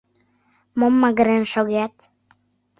Мом 0.79 0.93
магырен 1.01 1.43
шогет? 1.53 1.93